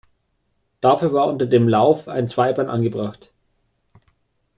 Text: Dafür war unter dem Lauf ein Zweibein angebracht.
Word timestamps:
Dafür 0.79 1.13
war 1.13 1.27
unter 1.27 1.45
dem 1.45 1.67
Lauf 1.69 2.07
ein 2.07 2.27
Zweibein 2.27 2.69
angebracht. 2.71 3.31